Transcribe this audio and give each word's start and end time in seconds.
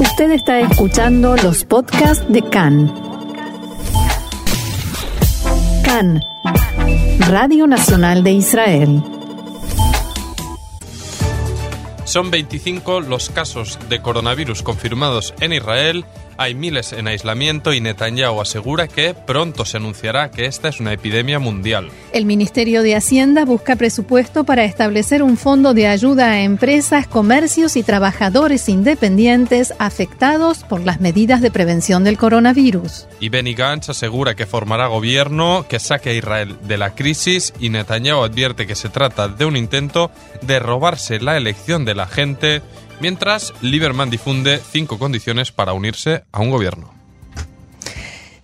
Usted 0.00 0.30
está 0.30 0.60
escuchando 0.60 1.36
los 1.36 1.64
podcasts 1.64 2.24
de 2.28 2.42
CAN. 2.42 2.92
CAN, 5.84 6.22
Radio 7.28 7.66
Nacional 7.66 8.22
de 8.22 8.32
Israel. 8.32 9.02
Son 12.04 12.30
25 12.30 13.00
los 13.00 13.28
casos 13.30 13.78
de 13.88 14.00
coronavirus 14.00 14.62
confirmados 14.62 15.34
en 15.40 15.52
Israel 15.52 16.04
hay 16.38 16.54
miles 16.54 16.92
en 16.92 17.08
aislamiento 17.08 17.74
y 17.74 17.80
Netanyahu 17.80 18.40
asegura 18.40 18.86
que 18.86 19.12
pronto 19.12 19.64
se 19.64 19.76
anunciará 19.76 20.30
que 20.30 20.46
esta 20.46 20.68
es 20.68 20.78
una 20.78 20.92
epidemia 20.92 21.40
mundial. 21.40 21.90
El 22.12 22.24
Ministerio 22.24 22.82
de 22.82 22.94
Hacienda 22.94 23.44
busca 23.44 23.74
presupuesto 23.74 24.44
para 24.44 24.64
establecer 24.64 25.22
un 25.24 25.36
fondo 25.36 25.74
de 25.74 25.88
ayuda 25.88 26.30
a 26.30 26.40
empresas, 26.42 27.08
comercios 27.08 27.76
y 27.76 27.82
trabajadores 27.82 28.68
independientes 28.68 29.74
afectados 29.80 30.62
por 30.62 30.80
las 30.80 31.00
medidas 31.00 31.40
de 31.40 31.50
prevención 31.50 32.04
del 32.04 32.16
coronavirus. 32.16 33.08
Y 33.18 33.30
Benny 33.30 33.54
Gantz 33.54 33.88
asegura 33.88 34.36
que 34.36 34.46
formará 34.46 34.86
gobierno 34.86 35.66
que 35.68 35.80
saque 35.80 36.10
a 36.10 36.14
Israel 36.14 36.56
de 36.62 36.78
la 36.78 36.94
crisis 36.94 37.52
y 37.58 37.70
Netanyahu 37.70 38.22
advierte 38.22 38.68
que 38.68 38.76
se 38.76 38.88
trata 38.88 39.26
de 39.26 39.44
un 39.44 39.56
intento 39.56 40.12
de 40.42 40.60
robarse 40.60 41.18
la 41.18 41.36
elección 41.36 41.84
de 41.84 41.96
la 41.96 42.06
gente 42.06 42.62
mientras 43.00 43.52
Lieberman 43.62 44.10
difunde 44.10 44.60
cinco 44.72 44.98
condiciones 44.98 45.52
para 45.52 45.72
unirse 45.72 46.24
a 46.32 46.40
un 46.40 46.50
gobierno. 46.50 46.98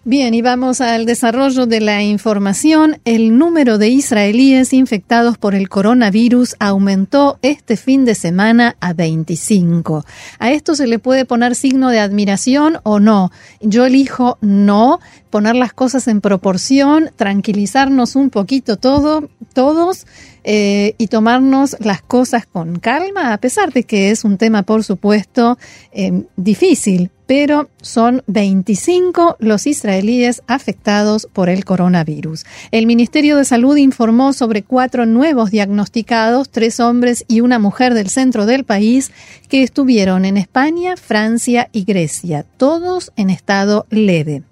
Bien, 0.07 0.35
y 0.35 0.43
vamos 0.43 0.83
al 0.83 1.07
desarrollo 1.07 1.65
de 1.65 1.81
la 1.81 2.03
información. 2.03 2.99
El 3.07 3.39
número 3.39 3.79
de 3.79 3.89
israelíes 3.89 4.75
infectados 4.75 5.39
por 5.39 5.55
el 5.55 5.71
coronavirus 5.71 6.57
aumentó 6.61 7.39
este 7.41 7.79
fin 7.79 8.05
de 8.05 8.15
semana 8.15 8.77
a 8.81 8.93
25. 8.93 10.05
A 10.39 10.53
esto 10.53 10.75
se 10.75 10.87
le 10.87 10.99
puede 10.99 11.25
poner 11.25 11.55
signo 11.55 11.89
de 11.89 12.01
admiración 12.01 12.81
o 12.83 13.01
no. 13.01 13.33
Yo 13.63 13.87
elijo 13.87 14.37
no, 14.43 15.01
poner 15.31 15.57
las 15.57 15.73
cosas 15.73 16.07
en 16.07 16.21
proporción, 16.21 17.11
tranquilizarnos 17.17 18.15
un 18.15 18.29
poquito 18.29 18.77
todo, 18.77 19.31
todos 19.55 20.07
eh, 20.45 20.95
y 20.99 21.07
tomarnos 21.07 21.77
las 21.81 22.03
cosas 22.03 22.47
con 22.47 22.79
calma, 22.79 23.33
a 23.33 23.39
pesar 23.39 23.73
de 23.73 23.85
que 23.85 24.11
es 24.11 24.25
un 24.25 24.37
tema, 24.37 24.63
por 24.63 24.85
supuesto, 24.85 25.59
eh, 25.93 26.25
difícil, 26.37 27.11
pero 27.27 27.71
son 27.81 28.23
25 28.27 29.37
los 29.39 29.67
israelíes 29.67 30.43
afectados 30.47 31.27
por 31.33 31.49
el 31.49 31.65
coronavirus. 31.65 32.45
El 32.71 32.87
Ministerio 32.87 33.37
de 33.37 33.45
Salud 33.45 33.77
informó 33.77 34.33
sobre 34.33 34.63
cuatro 34.63 35.07
nuevos 35.07 35.51
diagnosticados, 35.51 36.51
tres 36.51 36.81
hombres 36.81 37.25
y 37.27 37.41
una 37.41 37.59
mujer 37.59 37.95
del 37.95 38.11
centro 38.11 38.47
del 38.47 38.65
país, 38.65 39.13
que 39.49 39.63
estuvieron 39.63 40.25
en 40.25 40.37
España, 40.37 40.97
Francia 40.97 41.69
y 41.73 41.85
Grecia, 41.85 42.45
todos 42.59 43.13
en 43.17 43.31
estado 43.31 43.87
leve. 43.89 44.43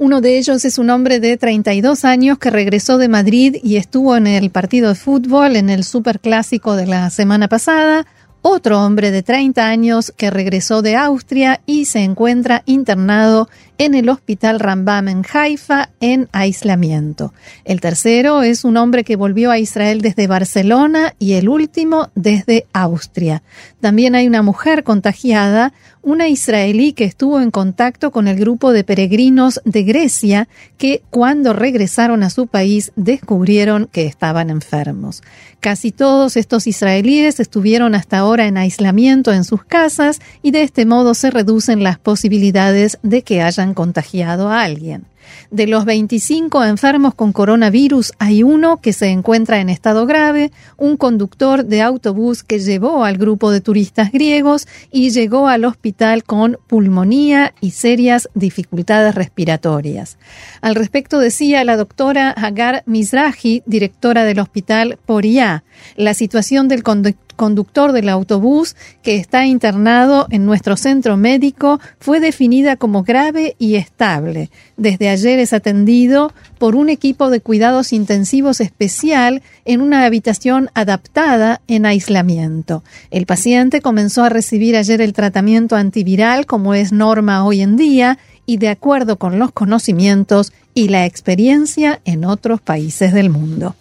Uno 0.00 0.22
de 0.22 0.38
ellos 0.38 0.64
es 0.64 0.78
un 0.78 0.88
hombre 0.88 1.20
de 1.20 1.36
32 1.36 2.06
años 2.06 2.38
que 2.38 2.48
regresó 2.48 2.96
de 2.96 3.08
Madrid 3.08 3.56
y 3.62 3.76
estuvo 3.76 4.16
en 4.16 4.26
el 4.26 4.48
partido 4.48 4.88
de 4.88 4.94
fútbol 4.94 5.56
en 5.56 5.68
el 5.68 5.84
Superclásico 5.84 6.74
de 6.74 6.86
la 6.86 7.10
semana 7.10 7.48
pasada. 7.48 8.06
Otro 8.40 8.82
hombre 8.82 9.10
de 9.10 9.22
30 9.22 9.66
años 9.68 10.14
que 10.16 10.30
regresó 10.30 10.80
de 10.80 10.96
Austria 10.96 11.60
y 11.66 11.84
se 11.84 11.98
encuentra 11.98 12.62
internado 12.64 13.50
en 13.76 13.94
el 13.94 14.08
Hospital 14.08 14.58
Rambam 14.58 15.08
en 15.08 15.22
Haifa 15.30 15.90
en 16.00 16.30
aislamiento. 16.32 17.34
El 17.66 17.82
tercero 17.82 18.42
es 18.42 18.64
un 18.64 18.78
hombre 18.78 19.04
que 19.04 19.16
volvió 19.16 19.50
a 19.50 19.58
Israel 19.58 20.00
desde 20.00 20.26
Barcelona 20.26 21.14
y 21.18 21.34
el 21.34 21.50
último 21.50 22.08
desde 22.14 22.66
Austria. 22.72 23.42
También 23.80 24.14
hay 24.14 24.26
una 24.26 24.42
mujer 24.42 24.84
contagiada, 24.84 25.74
una 26.02 26.28
israelí 26.28 26.92
que 26.92 27.04
estuvo 27.04 27.40
en 27.40 27.50
contacto 27.50 28.10
con 28.10 28.28
el 28.28 28.36
grupo 28.36 28.72
de 28.72 28.84
peregrinos 28.84 29.60
de 29.64 29.82
Grecia 29.82 30.48
que 30.78 31.02
cuando 31.10 31.52
regresaron 31.52 32.22
a 32.22 32.30
su 32.30 32.46
país 32.46 32.92
descubrieron 32.96 33.88
que 33.92 34.06
estaban 34.06 34.50
enfermos. 34.50 35.22
Casi 35.60 35.92
todos 35.92 36.36
estos 36.36 36.66
israelíes 36.66 37.38
estuvieron 37.38 37.94
hasta 37.94 38.18
ahora 38.18 38.46
en 38.46 38.56
aislamiento 38.56 39.32
en 39.32 39.44
sus 39.44 39.64
casas 39.64 40.20
y 40.42 40.52
de 40.52 40.62
este 40.62 40.86
modo 40.86 41.14
se 41.14 41.30
reducen 41.30 41.82
las 41.82 41.98
posibilidades 41.98 42.98
de 43.02 43.22
que 43.22 43.42
hayan 43.42 43.74
contagiado 43.74 44.48
a 44.48 44.62
alguien. 44.62 45.04
De 45.50 45.66
los 45.66 45.84
25 45.84 46.64
enfermos 46.64 47.14
con 47.14 47.32
coronavirus 47.32 48.12
hay 48.18 48.42
uno 48.42 48.80
que 48.80 48.92
se 48.92 49.08
encuentra 49.08 49.60
en 49.60 49.68
estado 49.68 50.06
grave, 50.06 50.52
un 50.76 50.96
conductor 50.96 51.64
de 51.64 51.82
autobús 51.82 52.42
que 52.42 52.58
llevó 52.58 53.04
al 53.04 53.18
grupo 53.18 53.50
de 53.50 53.60
turistas 53.60 54.12
griegos 54.12 54.66
y 54.90 55.10
llegó 55.10 55.48
al 55.48 55.64
hospital 55.64 56.24
con 56.24 56.58
pulmonía 56.66 57.54
y 57.60 57.72
serias 57.72 58.28
dificultades 58.34 59.14
respiratorias. 59.14 60.18
Al 60.60 60.74
respecto 60.74 61.18
decía 61.18 61.64
la 61.64 61.76
doctora 61.76 62.30
Hagar 62.30 62.82
Mizrahi, 62.86 63.62
directora 63.66 64.24
del 64.24 64.40
hospital 64.40 64.98
Poria, 65.06 65.64
la 65.96 66.14
situación 66.14 66.68
del 66.68 66.82
conductor 66.82 67.29
conductor 67.40 67.92
del 67.92 68.10
autobús 68.10 68.76
que 69.02 69.16
está 69.16 69.46
internado 69.46 70.26
en 70.28 70.44
nuestro 70.44 70.76
centro 70.76 71.16
médico 71.16 71.80
fue 71.98 72.20
definida 72.20 72.76
como 72.76 73.02
grave 73.02 73.56
y 73.58 73.76
estable. 73.76 74.50
Desde 74.76 75.08
ayer 75.08 75.38
es 75.38 75.54
atendido 75.54 76.34
por 76.58 76.76
un 76.76 76.90
equipo 76.90 77.30
de 77.30 77.40
cuidados 77.40 77.94
intensivos 77.94 78.60
especial 78.60 79.40
en 79.64 79.80
una 79.80 80.04
habitación 80.04 80.68
adaptada 80.74 81.62
en 81.66 81.86
aislamiento. 81.86 82.84
El 83.10 83.24
paciente 83.24 83.80
comenzó 83.80 84.22
a 84.22 84.28
recibir 84.28 84.76
ayer 84.76 85.00
el 85.00 85.14
tratamiento 85.14 85.76
antiviral 85.76 86.44
como 86.44 86.74
es 86.74 86.92
norma 86.92 87.46
hoy 87.46 87.62
en 87.62 87.78
día 87.78 88.18
y 88.44 88.58
de 88.58 88.68
acuerdo 88.68 89.16
con 89.16 89.38
los 89.38 89.50
conocimientos 89.50 90.52
y 90.74 90.88
la 90.88 91.06
experiencia 91.06 92.02
en 92.04 92.26
otros 92.26 92.60
países 92.60 93.14
del 93.14 93.30
mundo. 93.30 93.76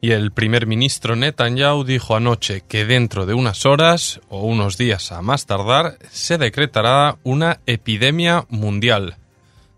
Y 0.00 0.12
el 0.12 0.30
primer 0.30 0.66
ministro 0.66 1.16
Netanyahu 1.16 1.82
dijo 1.82 2.14
anoche 2.14 2.62
que 2.68 2.84
dentro 2.84 3.26
de 3.26 3.34
unas 3.34 3.66
horas 3.66 4.20
o 4.28 4.42
unos 4.42 4.78
días 4.78 5.10
a 5.10 5.22
más 5.22 5.46
tardar 5.46 5.98
se 6.10 6.38
decretará 6.38 7.18
una 7.24 7.60
epidemia 7.66 8.46
mundial. 8.48 9.16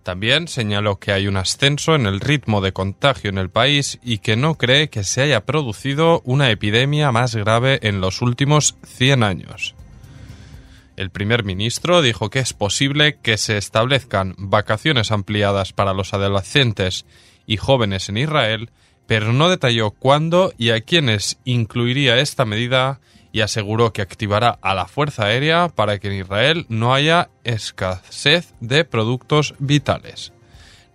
También 0.03 0.49
señaló 0.49 0.99
que 0.99 1.13
hay 1.13 1.27
un 1.27 1.37
ascenso 1.37 1.95
en 1.95 2.07
el 2.07 2.21
ritmo 2.21 2.61
de 2.61 2.73
contagio 2.73 3.31
en 3.31 3.39
el 3.39 3.49
país 3.49 3.99
y 4.03 4.19
que 4.19 4.37
no 4.37 4.57
cree 4.57 4.91
que 4.91 5.05
se 5.05 5.23
haya 5.23 5.47
producido 5.47 6.21
una 6.25 6.51
epidemia 6.51 7.13
más 7.13 7.35
grave 7.35 7.79
en 7.83 8.01
los 8.01 8.21
últimos 8.21 8.77
100 8.85 9.23
años. 9.23 9.75
El 10.97 11.11
primer 11.11 11.45
ministro 11.45 12.03
dijo 12.03 12.29
que 12.29 12.41
es 12.41 12.53
posible 12.53 13.19
que 13.23 13.39
se 13.39 13.57
establezcan 13.57 14.35
vacaciones 14.37 15.13
ampliadas 15.13 15.73
para 15.73 15.95
los 15.95 16.13
adolescentes 16.13 17.07
y 17.47 17.57
jóvenes 17.57 18.11
en 18.11 18.19
Israel 18.19 18.71
pero 19.11 19.33
no 19.33 19.49
detalló 19.49 19.91
cuándo 19.91 20.53
y 20.57 20.71
a 20.71 20.81
quiénes 20.83 21.41
incluiría 21.45 22.21
esta 22.21 22.45
medida 22.45 23.01
y 23.33 23.41
aseguró 23.41 23.93
que 23.93 24.03
activará 24.03 24.57
a 24.63 24.73
la 24.73 24.87
Fuerza 24.87 25.25
Aérea 25.25 25.67
para 25.67 25.99
que 25.99 26.07
en 26.07 26.21
Israel 26.21 26.65
no 26.69 26.95
haya 26.95 27.29
escasez 27.43 28.55
de 28.61 28.85
productos 28.85 29.57
vitales. 29.59 30.33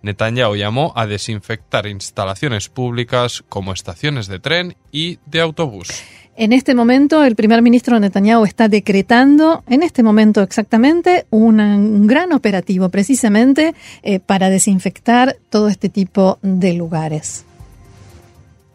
Netanyahu 0.00 0.56
llamó 0.56 0.94
a 0.96 1.06
desinfectar 1.06 1.86
instalaciones 1.86 2.70
públicas 2.70 3.44
como 3.50 3.74
estaciones 3.74 4.28
de 4.28 4.38
tren 4.38 4.76
y 4.90 5.18
de 5.26 5.42
autobús. 5.42 5.88
En 6.36 6.54
este 6.54 6.74
momento, 6.74 7.22
el 7.22 7.36
primer 7.36 7.60
ministro 7.60 8.00
Netanyahu 8.00 8.46
está 8.46 8.68
decretando, 8.68 9.62
en 9.68 9.82
este 9.82 10.02
momento 10.02 10.40
exactamente, 10.40 11.26
un 11.28 12.06
gran 12.06 12.32
operativo 12.32 12.88
precisamente 12.88 13.74
eh, 14.02 14.20
para 14.20 14.48
desinfectar 14.48 15.36
todo 15.50 15.68
este 15.68 15.90
tipo 15.90 16.38
de 16.40 16.72
lugares. 16.72 17.45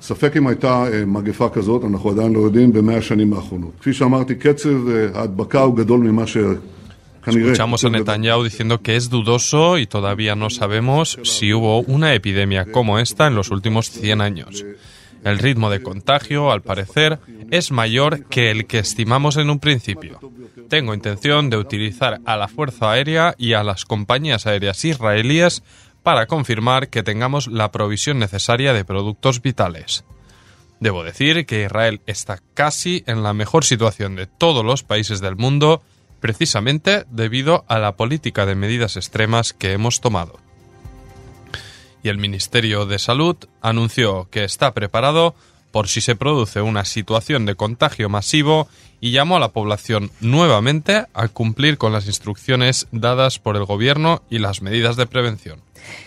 ספק 0.01 0.37
אם 0.37 0.47
הייתה 0.47 0.85
מגפה 1.07 1.49
כזאת, 1.49 1.85
אנחנו 1.85 2.11
עדיין 2.11 2.33
לא 2.33 2.39
יודעים, 2.39 2.73
במאה 2.73 2.97
השנים 2.97 3.33
האחרונות. 3.33 3.73
כפי 3.81 3.93
שאמרתי, 3.93 4.35
קצב 4.35 4.89
ההדבקה 5.15 5.61
הוא 5.61 5.77
גדול 5.77 6.01
ממה 6.01 6.27
ש... 6.27 6.37
Escuchamos 7.27 7.85
a 7.85 7.91
Netanyahu 7.91 8.45
diciendo 8.45 8.83
que 8.83 8.95
es 8.95 9.11
dudoso 9.11 9.79
y 9.79 9.87
todavía 9.89 10.37
no 10.37 10.49
sabemos 10.49 11.19
si 11.25 11.53
hubo 11.53 11.81
una 11.81 12.15
epidemia 12.15 12.67
como 12.71 13.01
esta 13.01 13.27
en 13.27 13.35
los 13.35 13.51
últimos 13.51 13.91
100 13.91 14.21
años. 14.21 14.65
El 15.25 15.39
ritmo 15.41 15.69
de 15.71 15.83
contagio, 15.83 16.53
al 16.53 16.63
parecer, 16.63 17.19
es 17.51 17.73
mayor 17.73 18.27
que 18.27 18.53
el 18.53 18.67
que 18.67 18.79
estimamos 18.79 19.37
en 19.39 19.51
un 19.51 19.59
principio. 19.59 20.21
Tengo 20.69 20.95
intención 20.95 21.51
de 21.51 21.57
utilizar 21.57 22.21
a 22.25 22.37
la 22.37 22.47
Fuerza 22.47 22.93
Aérea 22.93 23.35
y 23.37 23.55
a 23.55 23.65
las 23.65 23.85
compañías 23.85 24.47
aéreas 24.47 24.85
israelíes 24.85 25.65
para 26.04 26.26
confirmar 26.28 26.90
que 26.90 27.04
tengamos 27.04 27.48
la 27.48 27.72
provisión 27.72 28.20
necesaria 28.20 28.74
de 28.74 28.86
productos 28.86 29.42
vitales. 29.42 30.04
Debo 30.80 31.04
decir 31.04 31.46
que 31.46 31.64
Israel 31.64 32.02
está 32.08 32.40
casi 32.56 33.04
en 33.06 33.22
la 33.22 33.34
mejor 33.34 33.66
situación 33.66 34.16
de 34.16 34.26
todos 34.26 34.66
los 34.66 34.82
países 34.82 35.22
del 35.22 35.36
mundo, 35.36 35.84
precisamente 36.20 37.06
debido 37.12 37.66
a 37.68 37.78
la 37.78 37.96
política 37.96 38.48
de 38.48 38.56
medidas 38.56 38.98
extremas 38.98 39.54
que 39.54 39.74
hemos 39.74 40.02
tomado. 40.02 40.40
Y 42.04 42.10
el 42.10 42.18
Ministerio 42.18 42.88
de 42.88 42.98
Salud 42.98 43.38
anunció 43.62 44.28
que 44.32 44.44
está 44.44 44.74
preparado 44.74 45.36
por 45.72 45.88
si 45.88 46.02
se 46.02 46.16
produce 46.16 46.62
una 46.62 46.84
situación 46.84 47.46
de 47.46 47.56
contagio 47.56 48.10
masivo 48.10 48.68
y 49.00 49.12
llamó 49.12 49.38
a 49.38 49.40
la 49.40 49.50
población 49.50 50.12
nuevamente 50.20 51.06
a 51.14 51.28
cumplir 51.28 51.78
con 51.78 51.94
las 51.94 52.08
instrucciones 52.08 52.88
dadas 52.92 53.40
por 53.40 53.56
el 53.56 53.66
gobierno 53.66 54.24
y 54.30 54.40
las 54.40 54.62
medidas 54.62 54.96
de 54.96 55.06
prevención. 55.06 55.62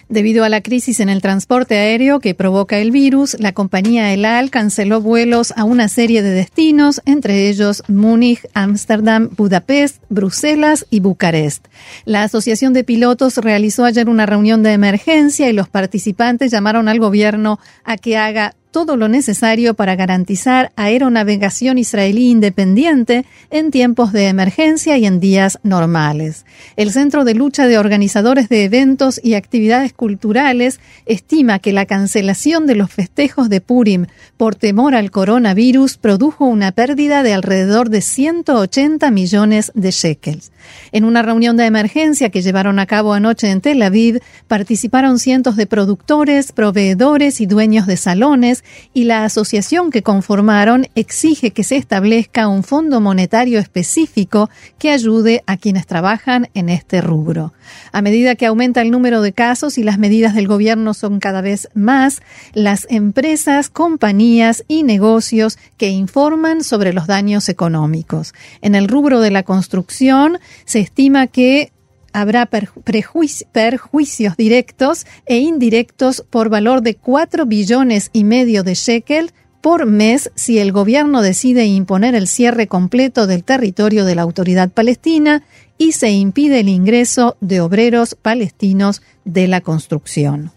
Debido 0.08 0.44
a 0.44 0.48
la 0.48 0.60
crisis 0.60 1.00
en 1.00 1.08
el 1.08 1.22
transporte 1.22 1.76
aéreo 1.76 2.20
que 2.20 2.34
provoca 2.34 2.78
el 2.78 2.90
virus, 2.90 3.36
la 3.40 3.52
compañía 3.52 4.12
El 4.12 4.24
Al 4.24 4.50
canceló 4.50 5.00
vuelos 5.00 5.52
a 5.56 5.64
una 5.64 5.88
serie 5.88 6.22
de 6.22 6.30
destinos, 6.30 7.00
entre 7.06 7.48
ellos 7.48 7.82
Múnich, 7.88 8.46
Ámsterdam, 8.54 9.30
Budapest, 9.36 10.02
Bruselas 10.08 10.86
y 10.90 11.00
Bucarest. 11.00 11.66
La 12.04 12.22
Asociación 12.22 12.72
de 12.72 12.84
Pilotos 12.84 13.38
realizó 13.38 13.84
ayer 13.84 14.08
una 14.08 14.26
reunión 14.26 14.62
de 14.62 14.72
emergencia 14.72 15.48
y 15.48 15.52
los 15.52 15.68
participantes 15.68 16.50
llamaron 16.50 16.88
al 16.88 16.98
gobierno 16.98 17.58
a 17.84 17.96
que 17.96 18.16
haga 18.16 18.54
todo 18.74 18.96
lo 18.96 19.06
necesario 19.06 19.74
para 19.74 19.94
garantizar 19.94 20.72
aeronavegación 20.74 21.78
israelí 21.78 22.28
independiente 22.28 23.24
en 23.50 23.70
tiempos 23.70 24.12
de 24.12 24.26
emergencia 24.26 24.98
y 24.98 25.06
en 25.06 25.20
días 25.20 25.60
normales. 25.62 26.44
El 26.74 26.90
Centro 26.90 27.24
de 27.24 27.34
Lucha 27.34 27.68
de 27.68 27.78
Organizadores 27.78 28.48
de 28.48 28.64
Eventos 28.64 29.20
y 29.22 29.34
Actividades 29.34 29.63
Culturales 29.96 30.78
estima 31.06 31.58
que 31.58 31.72
la 31.72 31.86
cancelación 31.86 32.66
de 32.66 32.74
los 32.74 32.90
festejos 32.92 33.48
de 33.48 33.62
Purim 33.62 34.06
por 34.36 34.56
temor 34.56 34.94
al 34.94 35.10
coronavirus 35.10 35.96
produjo 35.96 36.44
una 36.44 36.72
pérdida 36.72 37.22
de 37.22 37.32
alrededor 37.32 37.88
de 37.88 38.02
180 38.02 39.10
millones 39.10 39.72
de 39.74 39.90
shekels. 39.90 40.52
En 40.92 41.04
una 41.04 41.22
reunión 41.22 41.56
de 41.56 41.64
emergencia 41.64 42.28
que 42.28 42.42
llevaron 42.42 42.78
a 42.78 42.86
cabo 42.86 43.14
anoche 43.14 43.50
en 43.50 43.62
Tel 43.62 43.80
Aviv, 43.80 44.20
participaron 44.48 45.18
cientos 45.18 45.56
de 45.56 45.66
productores, 45.66 46.52
proveedores 46.52 47.40
y 47.40 47.46
dueños 47.46 47.86
de 47.86 47.96
salones 47.96 48.64
y 48.92 49.04
la 49.04 49.24
asociación 49.24 49.90
que 49.90 50.02
conformaron 50.02 50.88
exige 50.94 51.52
que 51.52 51.64
se 51.64 51.76
establezca 51.76 52.48
un 52.48 52.64
fondo 52.64 53.00
monetario 53.00 53.58
específico 53.58 54.50
que 54.78 54.90
ayude 54.90 55.42
a 55.46 55.56
quienes 55.56 55.86
trabajan 55.86 56.50
en 56.52 56.68
este 56.68 57.00
rubro. 57.00 57.54
A 57.92 58.02
medida 58.02 58.34
que 58.34 58.46
aumenta 58.46 58.82
el 58.82 58.90
número 58.90 59.22
de 59.22 59.32
casos 59.32 59.53
y 59.78 59.84
las 59.84 59.98
medidas 59.98 60.34
del 60.34 60.48
gobierno 60.48 60.94
son 60.94 61.20
cada 61.20 61.40
vez 61.40 61.68
más, 61.74 62.22
las 62.54 62.86
empresas, 62.90 63.70
compañías 63.70 64.64
y 64.66 64.82
negocios 64.82 65.58
que 65.76 65.90
informan 65.90 66.64
sobre 66.64 66.92
los 66.92 67.06
daños 67.06 67.48
económicos. 67.48 68.34
En 68.62 68.74
el 68.74 68.88
rubro 68.88 69.20
de 69.20 69.30
la 69.30 69.44
construcción 69.44 70.38
se 70.64 70.80
estima 70.80 71.28
que 71.28 71.70
habrá 72.12 72.46
perjuicios 72.46 74.36
directos 74.36 75.06
e 75.26 75.38
indirectos 75.38 76.24
por 76.28 76.48
valor 76.48 76.82
de 76.82 76.96
4 76.96 77.46
billones 77.46 78.10
y 78.12 78.24
medio 78.24 78.64
de 78.64 78.74
shekel 78.74 79.32
por 79.64 79.86
mes 79.86 80.30
si 80.34 80.58
el 80.58 80.72
gobierno 80.72 81.22
decide 81.22 81.64
imponer 81.64 82.14
el 82.14 82.28
cierre 82.28 82.66
completo 82.66 83.26
del 83.26 83.44
territorio 83.44 84.04
de 84.04 84.14
la 84.14 84.20
autoridad 84.20 84.70
palestina 84.70 85.42
y 85.78 85.92
se 85.92 86.10
impide 86.10 86.60
el 86.60 86.68
ingreso 86.68 87.38
de 87.40 87.62
obreros 87.62 88.14
palestinos 88.14 89.00
de 89.24 89.48
la 89.48 89.62
construcción. 89.62 90.52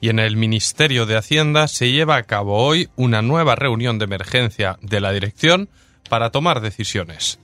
Y 0.00 0.10
en 0.10 0.20
el 0.20 0.36
Ministerio 0.36 1.06
de 1.06 1.16
Hacienda 1.16 1.66
se 1.66 1.90
lleva 1.90 2.14
a 2.14 2.22
cabo 2.22 2.64
hoy 2.64 2.88
una 2.94 3.20
nueva 3.20 3.56
reunión 3.56 3.98
de 3.98 4.04
emergencia 4.04 4.78
de 4.80 5.00
la 5.00 5.10
dirección 5.10 5.68
para 6.08 6.30
tomar 6.30 6.60
decisiones. 6.60 7.40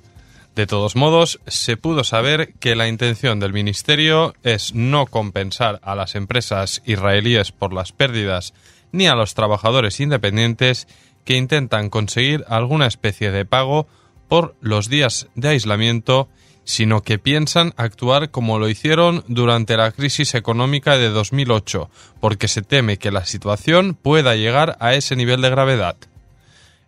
De 0.55 0.69
todos 0.69 0.95
modos, 0.95 1.41
se 1.49 1.77
pudo 1.77 2.05
saber 2.05 2.53
que 2.61 2.77
la 2.77 2.87
intención 2.87 3.41
del 3.41 3.53
Ministerio 3.53 4.35
es 4.45 4.73
no 4.73 5.07
compensar 5.07 5.81
a 5.83 5.97
las 5.97 6.15
empresas 6.15 6.81
israelíes 6.87 7.51
por 7.51 7.73
las 7.73 7.91
pérdidas 7.91 8.55
ni 8.93 9.09
a 9.09 9.15
los 9.15 9.35
trabajadores 9.35 9.99
independientes 10.00 10.87
que 11.25 11.37
intentan 11.37 11.91
conseguir 11.91 12.44
alguna 12.49 12.87
especie 12.87 13.31
de 13.31 13.44
pago 13.44 13.87
por 14.29 14.55
los 14.61 14.89
días 14.89 15.29
de 15.35 15.49
aislamiento, 15.49 16.29
sino 16.65 17.03
que 17.03 17.19
piensan 17.19 17.75
actuar 17.77 18.31
como 18.31 18.59
lo 18.59 18.69
hicieron 18.69 19.25
durante 19.29 19.77
la 19.77 19.91
crisis 19.93 20.35
económica 20.35 20.97
de 20.97 21.09
2008, 21.09 21.91
porque 22.21 22.49
se 22.49 22.62
teme 22.62 22.99
que 22.99 23.11
la 23.11 23.25
situación 23.25 23.94
pueda 24.00 24.37
llegar 24.37 24.77
a 24.81 24.94
ese 24.94 25.17
nivel 25.17 25.43
de 25.43 25.50
gravedad. 25.50 25.97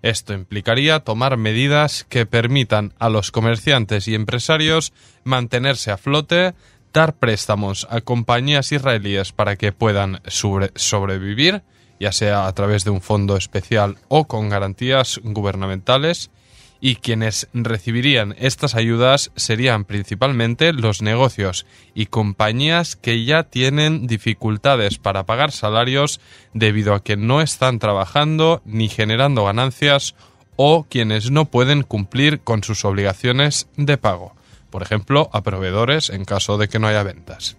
Esto 0.02 0.34
implicaría 0.34 1.00
tomar 1.00 1.38
medidas 1.38 2.04
que 2.04 2.26
permitan 2.26 2.92
a 2.98 3.08
los 3.08 3.30
comerciantes 3.30 4.06
y 4.06 4.14
empresarios 4.14 4.92
mantenerse 5.24 5.90
a 5.90 5.96
flote, 5.96 6.54
dar 6.92 7.14
préstamos 7.16 7.86
a 7.90 8.02
compañías 8.02 8.70
israelíes 8.70 9.32
para 9.32 9.56
que 9.56 9.72
puedan 9.72 10.20
sobrevivir, 10.26 11.62
ya 12.04 12.12
sea 12.12 12.46
a 12.46 12.52
través 12.52 12.84
de 12.84 12.90
un 12.90 13.00
fondo 13.00 13.38
especial 13.38 13.96
o 14.08 14.26
con 14.26 14.50
garantías 14.50 15.20
gubernamentales, 15.24 16.30
y 16.78 16.96
quienes 16.96 17.48
recibirían 17.54 18.34
estas 18.38 18.74
ayudas 18.74 19.30
serían 19.36 19.86
principalmente 19.86 20.74
los 20.74 21.00
negocios 21.00 21.64
y 21.94 22.06
compañías 22.06 22.94
que 22.94 23.24
ya 23.24 23.44
tienen 23.44 24.06
dificultades 24.06 24.98
para 24.98 25.24
pagar 25.24 25.50
salarios 25.50 26.20
debido 26.52 26.92
a 26.92 27.02
que 27.02 27.16
no 27.16 27.40
están 27.40 27.78
trabajando 27.78 28.60
ni 28.66 28.90
generando 28.90 29.46
ganancias 29.46 30.14
o 30.56 30.84
quienes 30.84 31.30
no 31.30 31.46
pueden 31.46 31.84
cumplir 31.84 32.40
con 32.40 32.62
sus 32.62 32.84
obligaciones 32.84 33.66
de 33.78 33.96
pago, 33.96 34.34
por 34.68 34.82
ejemplo, 34.82 35.30
a 35.32 35.40
proveedores 35.40 36.10
en 36.10 36.26
caso 36.26 36.58
de 36.58 36.68
que 36.68 36.78
no 36.78 36.86
haya 36.86 37.02
ventas. 37.02 37.56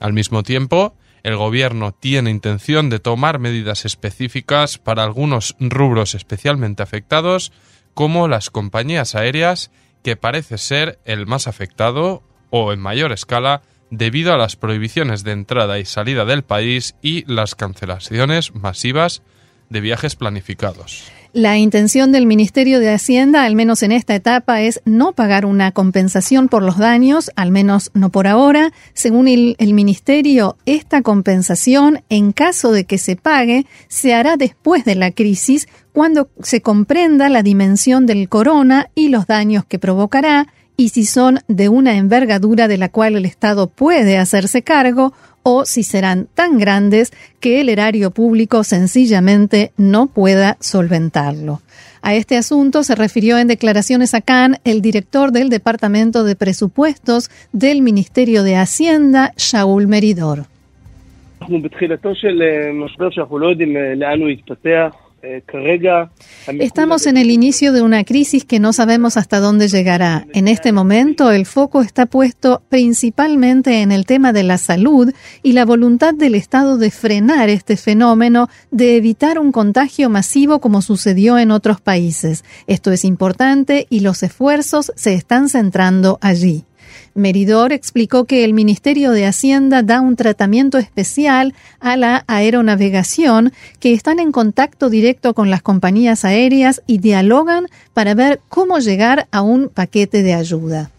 Al 0.00 0.14
mismo 0.14 0.42
tiempo, 0.42 0.96
el 1.22 1.36
gobierno 1.36 1.92
tiene 1.92 2.30
intención 2.30 2.90
de 2.90 2.98
tomar 2.98 3.38
medidas 3.38 3.84
específicas 3.84 4.78
para 4.78 5.04
algunos 5.04 5.56
rubros 5.60 6.14
especialmente 6.14 6.82
afectados, 6.82 7.52
como 7.94 8.28
las 8.28 8.50
compañías 8.50 9.14
aéreas, 9.14 9.70
que 10.02 10.16
parece 10.16 10.58
ser 10.58 10.98
el 11.04 11.26
más 11.26 11.46
afectado 11.46 12.22
o 12.50 12.72
en 12.72 12.80
mayor 12.80 13.12
escala 13.12 13.62
debido 13.90 14.32
a 14.32 14.38
las 14.38 14.56
prohibiciones 14.56 15.22
de 15.22 15.32
entrada 15.32 15.78
y 15.78 15.84
salida 15.84 16.24
del 16.24 16.42
país 16.42 16.96
y 17.02 17.30
las 17.32 17.54
cancelaciones 17.54 18.54
masivas 18.54 19.22
de 19.68 19.80
viajes 19.80 20.16
planificados. 20.16 21.12
La 21.34 21.56
intención 21.56 22.12
del 22.12 22.26
Ministerio 22.26 22.78
de 22.78 22.92
Hacienda, 22.92 23.44
al 23.44 23.56
menos 23.56 23.82
en 23.82 23.90
esta 23.90 24.14
etapa, 24.14 24.60
es 24.60 24.82
no 24.84 25.12
pagar 25.12 25.46
una 25.46 25.72
compensación 25.72 26.48
por 26.48 26.62
los 26.62 26.76
daños, 26.76 27.30
al 27.36 27.50
menos 27.50 27.90
no 27.94 28.10
por 28.10 28.26
ahora. 28.26 28.70
Según 28.92 29.28
el, 29.28 29.56
el, 29.58 29.72
Ministerio, 29.72 30.58
esta 30.66 31.00
compensación, 31.00 32.02
en 32.10 32.32
caso 32.32 32.70
de 32.70 32.84
que 32.84 32.98
se 32.98 33.16
pague, 33.16 33.64
se 33.88 34.12
hará 34.12 34.36
después 34.36 34.84
de 34.84 34.94
la 34.94 35.10
crisis, 35.10 35.68
cuando 35.94 36.28
se 36.42 36.60
comprenda 36.60 37.30
la 37.30 37.42
dimensión 37.42 38.04
del 38.04 38.28
corona 38.28 38.90
y 38.94 39.08
los 39.08 39.26
daños 39.26 39.64
que 39.64 39.78
provocará, 39.78 40.48
y 40.76 40.90
si 40.90 41.04
son 41.04 41.38
de 41.48 41.68
una 41.68 41.96
envergadura 41.96 42.68
de 42.68 42.78
la 42.78 42.88
cual 42.88 43.16
el 43.16 43.24
Estado 43.24 43.68
puede 43.68 44.18
hacerse 44.18 44.62
cargo, 44.62 45.12
o 45.42 45.64
si 45.64 45.82
serán 45.82 46.28
tan 46.34 46.58
grandes 46.58 47.12
que 47.40 47.60
el 47.60 47.68
erario 47.68 48.10
público 48.10 48.64
sencillamente 48.64 49.72
no 49.76 50.06
pueda 50.06 50.56
solventarlo. 50.60 51.60
A 52.00 52.14
este 52.14 52.36
asunto 52.36 52.82
se 52.82 52.94
refirió 52.94 53.38
en 53.38 53.48
declaraciones 53.48 54.14
a 54.14 54.20
Cannes 54.20 54.60
el 54.64 54.82
director 54.82 55.30
del 55.30 55.48
Departamento 55.48 56.24
de 56.24 56.34
Presupuestos 56.34 57.30
del 57.52 57.80
Ministerio 57.82 58.42
de 58.42 58.56
Hacienda, 58.56 59.32
Shaul 59.36 59.86
Meridor. 59.86 60.46
Estamos 66.58 67.06
en 67.06 67.16
el 67.16 67.30
inicio 67.30 67.72
de 67.72 67.80
una 67.80 68.02
crisis 68.02 68.44
que 68.44 68.58
no 68.58 68.72
sabemos 68.72 69.16
hasta 69.16 69.38
dónde 69.38 69.68
llegará. 69.68 70.26
En 70.32 70.48
este 70.48 70.72
momento 70.72 71.30
el 71.30 71.46
foco 71.46 71.82
está 71.82 72.06
puesto 72.06 72.62
principalmente 72.68 73.82
en 73.82 73.92
el 73.92 74.04
tema 74.04 74.32
de 74.32 74.42
la 74.42 74.58
salud 74.58 75.12
y 75.42 75.52
la 75.52 75.64
voluntad 75.64 76.12
del 76.12 76.34
Estado 76.34 76.76
de 76.76 76.90
frenar 76.90 77.48
este 77.50 77.76
fenómeno, 77.76 78.48
de 78.72 78.96
evitar 78.96 79.38
un 79.38 79.52
contagio 79.52 80.10
masivo 80.10 80.60
como 80.60 80.82
sucedió 80.82 81.38
en 81.38 81.52
otros 81.52 81.80
países. 81.80 82.44
Esto 82.66 82.90
es 82.90 83.04
importante 83.04 83.86
y 83.90 84.00
los 84.00 84.22
esfuerzos 84.24 84.92
se 84.96 85.14
están 85.14 85.48
centrando 85.48 86.18
allí. 86.20 86.64
Meridor 87.14 87.72
explicó 87.72 88.24
que 88.24 88.44
el 88.44 88.54
Ministerio 88.54 89.10
de 89.12 89.26
Hacienda 89.26 89.82
da 89.82 90.00
un 90.00 90.16
tratamiento 90.16 90.78
especial 90.78 91.52
a 91.80 91.96
la 91.96 92.24
aeronavegación, 92.26 93.50
que 93.80 93.92
están 93.92 94.18
en 94.18 94.32
contacto 94.32 94.90
directo 94.90 95.34
con 95.34 95.50
las 95.50 95.62
compañías 95.62 96.24
aéreas 96.24 96.82
y 96.86 96.98
dialogan 96.98 97.66
para 97.94 98.14
ver 98.14 98.40
cómo 98.48 98.78
llegar 98.78 99.26
a 99.32 99.42
un 99.42 99.68
paquete 99.68 100.22
de 100.22 100.34
ayuda. 100.34 100.90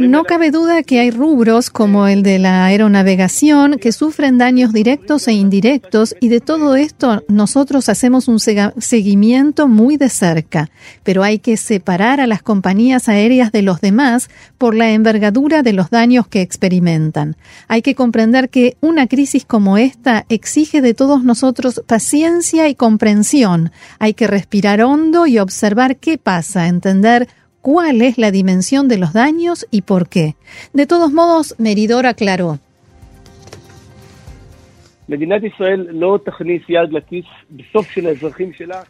No 0.00 0.24
cabe 0.24 0.50
duda 0.50 0.82
que 0.82 1.00
hay 1.00 1.10
rubros 1.10 1.70
como 1.70 2.06
el 2.06 2.22
de 2.22 2.38
la 2.38 2.66
aeronavegación 2.66 3.78
que 3.78 3.92
sufren 3.92 4.36
daños 4.36 4.74
directos 4.74 5.26
e 5.26 5.32
indirectos 5.32 6.14
y 6.20 6.28
de 6.28 6.40
todo 6.40 6.76
esto 6.76 7.24
nosotros 7.28 7.88
hacemos 7.88 8.28
un 8.28 8.38
seguimiento 8.38 9.68
muy 9.68 9.96
de 9.96 10.10
cerca, 10.10 10.68
pero 11.02 11.22
hay 11.22 11.38
que 11.38 11.56
separar 11.56 12.20
a 12.20 12.26
las 12.26 12.42
compañías 12.42 13.08
aéreas 13.08 13.52
de 13.52 13.62
los 13.62 13.80
demás 13.80 14.28
por 14.58 14.74
la 14.74 14.90
envergadura 14.90 15.62
de 15.62 15.72
los 15.72 15.88
daños 15.88 16.26
que 16.28 16.42
experimentan. 16.42 17.36
Hay 17.68 17.80
que 17.80 17.94
comprender 17.94 18.50
que 18.50 18.76
una 18.80 19.06
crisis 19.06 19.46
como 19.46 19.78
esta 19.78 20.26
exige 20.28 20.82
de 20.82 20.92
todos 20.92 21.24
nosotros 21.24 21.82
paciencia 21.86 22.68
y 22.68 22.74
comprensión. 22.74 23.72
Hay 23.98 24.12
que 24.12 24.26
respirar 24.26 24.82
hondo 24.82 25.26
y 25.26 25.38
observar 25.38 25.96
qué 25.96 26.18
pasa, 26.18 26.68
entender 26.68 27.28
cuál 27.68 28.00
es 28.00 28.16
la 28.16 28.30
dimensión 28.30 28.88
de 28.88 28.96
los 28.96 29.12
daños 29.12 29.66
y 29.70 29.82
por 29.82 30.08
qué. 30.08 30.36
De 30.72 30.86
todos 30.86 31.12
modos, 31.12 31.54
Meridor 31.58 32.06
aclaró. 32.06 32.58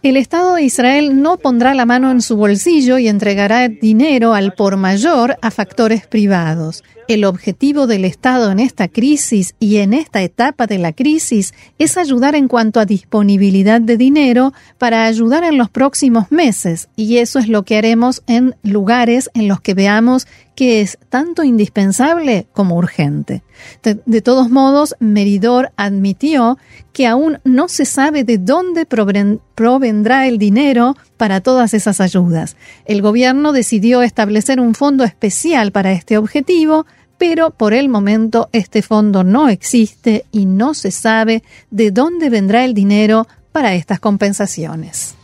El 0.05 0.17
Estado 0.17 0.55
de 0.55 0.63
Israel 0.63 1.21
no 1.21 1.39
pondrá 1.39 1.75
la 1.75 1.87
mano 1.87 2.13
en 2.13 2.23
su 2.23 2.37
bolsillo 2.37 2.99
y 2.99 3.09
entregará 3.09 3.67
dinero 3.69 4.33
al 4.33 4.53
por 4.53 4.77
mayor 4.77 5.35
a 5.43 5.51
factores 5.51 6.07
privados. 6.07 6.85
El 7.09 7.25
objetivo 7.25 7.87
del 7.87 8.05
Estado 8.05 8.53
en 8.53 8.61
esta 8.61 8.87
crisis 8.87 9.55
y 9.59 9.79
en 9.79 9.95
esta 9.95 10.21
etapa 10.21 10.67
de 10.67 10.77
la 10.77 10.93
crisis 10.93 11.55
es 11.79 11.97
ayudar 11.97 12.35
en 12.35 12.49
cuanto 12.49 12.81
a 12.81 12.85
disponibilidad 12.85 13.81
de 13.81 13.97
dinero 13.97 14.53
para 14.77 15.07
ayudar 15.07 15.43
en 15.43 15.57
los 15.57 15.71
próximos 15.71 16.31
meses 16.31 16.91
y 16.97 17.17
eso 17.17 17.39
es 17.39 17.49
lo 17.49 17.63
que 17.63 17.79
haremos 17.79 18.23
en 18.27 18.57
lugares 18.63 19.31
en 19.33 19.49
los 19.49 19.63
que 19.63 19.73
veamos 19.73 20.27
que 20.55 20.81
es 20.81 20.99
tanto 21.09 21.45
indispensable 21.45 22.49
como 22.53 22.77
urgente. 22.77 23.45
De, 23.85 24.21
todos 24.23 24.51
modos, 24.51 24.97
Meridor 24.99 25.71
admitió 25.77 26.59
que 26.93 27.07
aún 27.07 27.39
no 27.45 27.69
se 27.69 27.85
sabe 27.85 28.25
de 28.25 28.39
dónde 28.39 28.85
provendrá 28.85 30.27
el 30.27 30.37
dinero 30.37 30.97
para 31.17 31.41
todas 31.41 31.75
esas 31.75 32.01
ayudas. 32.01 32.57
El 32.87 33.03
gobierno 33.03 33.53
decidió 33.53 34.03
establecer 34.03 34.59
un 34.59 34.75
fondo 34.75 35.05
especial 35.05 35.71
para 35.71 35.93
este 35.93 36.19
objetivo, 36.19 36.87
pero 37.19 37.51
por 37.51 37.75
el 37.75 37.89
momento 37.89 38.49
este 38.53 38.81
fondo 38.83 39.25
no 39.25 39.49
existe 39.49 40.25
y 40.33 40.47
no 40.47 40.73
se 40.73 40.91
sabe 40.91 41.43
de 41.71 41.91
dónde 41.91 42.31
vendrá 42.31 42.65
el 42.65 42.75
dinero 42.75 43.27
para 43.53 43.75
estas 43.75 44.01
compensaciones. 44.01 45.17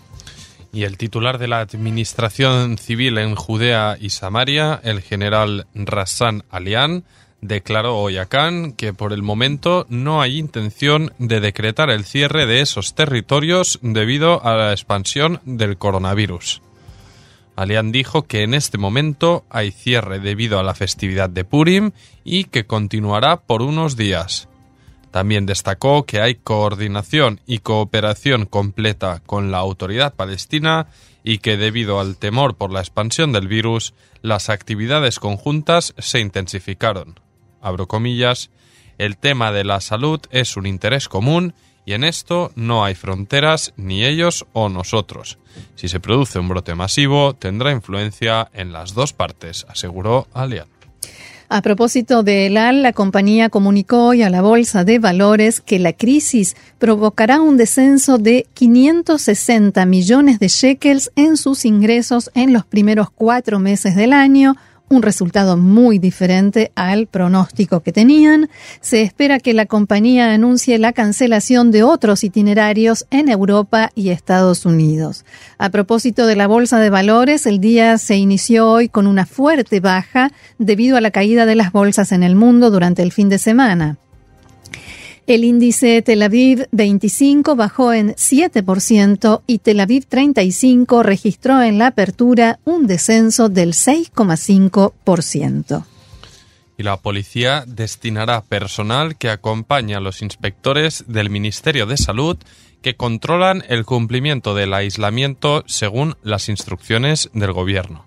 Y 0.72 0.82
el 0.82 0.98
titular 0.98 1.38
de 1.38 1.46
la 1.46 1.60
Administración 1.60 2.78
Civil 2.78 3.18
en 3.18 3.36
Judea 3.36 3.96
y 4.00 4.10
Samaria, 4.10 4.80
el 4.82 5.02
general 5.02 5.68
Rassan 5.72 6.42
Alian, 6.50 7.04
declaró 7.40 7.96
hoy 7.98 8.16
a 8.16 8.26
Cannes 8.26 8.74
que 8.76 8.92
por 8.92 9.12
el 9.12 9.22
momento 9.22 9.86
no 9.88 10.20
hay 10.20 10.38
intención 10.38 11.12
de 11.18 11.38
decretar 11.38 11.90
el 11.90 12.04
cierre 12.04 12.46
de 12.46 12.60
esos 12.60 12.94
territorios 12.94 13.78
debido 13.82 14.44
a 14.44 14.56
la 14.56 14.72
expansión 14.72 15.40
del 15.44 15.76
coronavirus. 15.76 16.63
Alian 17.56 17.92
dijo 17.92 18.23
que 18.23 18.42
en 18.42 18.54
este 18.54 18.78
momento 18.78 19.44
hay 19.49 19.70
cierre 19.70 20.18
debido 20.18 20.58
a 20.58 20.62
la 20.62 20.75
festividad 20.75 21.30
de 21.30 21.44
Purim 21.44 21.92
y 22.25 22.44
que 22.44 22.66
continuará 22.66 23.42
por 23.42 23.62
unos 23.62 23.96
días. 23.96 24.49
También 25.12 25.46
destacó 25.46 26.06
que 26.06 26.20
hay 26.20 26.34
coordinación 26.34 27.40
y 27.46 27.58
cooperación 27.58 28.46
completa 28.46 29.23
con 29.25 29.52
la 29.52 29.58
autoridad 29.58 30.14
palestina 30.14 30.88
y 31.23 31.38
que 31.38 31.56
debido 31.56 32.00
al 32.00 32.16
temor 32.16 32.56
por 32.56 32.73
la 32.73 32.80
expansión 32.80 33.32
del 33.32 33.46
virus, 33.46 33.94
las 34.23 34.50
actividades 34.50 35.20
conjuntas 35.20 35.94
se 35.99 36.18
intensificaron. 36.18 37.20
Abro 37.62 37.87
comillas, 37.87 38.50
el 38.99 39.16
tema 39.16 39.52
de 39.52 39.62
la 39.62 39.80
salud 39.80 40.20
es 40.30 40.56
un 40.56 40.66
interés 40.66 41.08
común 41.08 41.54
y 41.85 41.93
en 41.93 42.05
esto 42.05 42.53
no 42.55 42.85
hay 42.85 42.95
fronteras 42.95 43.73
ni 43.76 44.05
ellos 44.05 44.47
o 44.53 44.69
nosotros. 44.69 45.38
Si 45.75 45.88
se 45.88 46.00
produce 46.00 46.38
un 46.38 46.49
brote 46.49 46.75
masivo, 46.75 47.35
tendrá 47.35 47.73
influencia 47.73 48.49
en 48.55 48.73
las 48.73 48.95
dos 48.95 49.12
partes, 49.12 49.67
aseguró 49.69 50.26
Alian. 50.33 50.67
A 51.49 51.61
propósito 51.62 52.23
de 52.23 52.47
ELAL, 52.47 52.83
la 52.83 52.93
compañía 52.93 53.50
comunicó 53.50 54.07
hoy 54.07 54.23
a 54.23 54.31
la 54.31 54.41
Bolsa 54.41 54.83
de 54.83 54.99
Valores 54.99 55.61
que 55.61 55.79
la 55.79 55.93
crisis 55.93 56.57
provocará 56.79 57.41
un 57.41 57.59
descenso 57.59 58.19
de 58.19 58.47
560 58.55 59.85
millones 59.85 60.38
de 60.38 60.49
shekels 60.49 61.12
en 61.17 61.37
sus 61.37 61.64
ingresos 61.64 62.31
en 62.35 62.53
los 62.53 62.64
primeros 62.64 63.11
cuatro 63.11 63.59
meses 63.59 63.95
del 63.95 64.14
año, 64.14 64.57
un 64.88 65.03
resultado 65.03 65.57
muy 65.57 65.99
diferente 65.99 66.71
al 66.75 67.07
pronóstico 67.07 67.81
que 67.81 67.93
tenían. 67.93 68.49
Se 68.81 69.03
espera 69.03 69.41
que 69.41 69.55
la 69.55 69.67
compañía 69.67 70.33
anuncie 70.33 70.79
la 70.79 70.93
cancelación 70.93 71.71
de 71.71 71.83
otros 71.83 72.25
itinerarios 72.25 73.07
en 73.11 73.29
Europa 73.29 73.91
y 73.95 74.11
Estados 74.11 74.67
Unidos. 74.67 75.25
A 75.59 75.71
propósito 75.71 76.26
de 76.26 76.37
la 76.37 76.47
bolsa 76.47 76.79
de 76.79 76.91
valores, 76.91 77.47
el 77.47 77.61
día 77.61 77.99
se 77.99 78.17
inició 78.17 78.71
hoy 78.71 78.88
con 78.88 79.07
una 79.07 79.26
fuerte 79.26 79.81
baja 79.81 80.31
debido 80.59 80.97
a 80.97 81.00
la 81.00 81.11
caída 81.11 81.47
de 81.47 81.55
las 81.55 81.73
bolsas 81.73 82.12
en 82.12 82.23
el 82.23 82.37
mundo 82.37 82.71
durante 82.71 83.03
el 83.03 83.12
fin 83.12 83.29
de 83.29 83.38
semana. 83.38 83.99
El 85.26 85.43
índice 85.43 86.02
Tel 86.02 86.23
Aviv 86.23 86.69
25 86.73 87.57
bajó 87.57 87.95
en 87.95 88.14
7% 88.14 89.40
y 89.47 89.59
Tel 89.59 89.81
Aviv 89.81 90.04
35 90.04 91.02
registró 91.02 91.62
en 91.62 91.78
la 91.78 91.87
apertura 91.87 92.59
un 92.64 92.87
descenso 92.87 93.49
del 93.49 93.73
6,5%. 93.73 95.87
Y 96.76 96.83
la 96.83 96.99
policía 96.99 97.64
destinará 97.66 98.43
personal 98.43 99.16
que 99.16 99.31
acompaña 99.31 99.97
a 99.97 100.00
los 100.00 100.21
inspectores 100.21 101.04
del 101.09 101.31
Ministerio 101.31 101.87
de 101.87 101.97
Salud 101.97 102.37
que 102.83 102.97
controlan 102.97 103.64
el 103.69 103.87
cumplimiento 103.87 104.54
del 104.54 104.75
aislamiento 104.75 105.64
según 105.66 106.16
las 106.23 106.50
instrucciones 106.50 107.31
del 107.33 107.52
gobierno. 107.52 108.04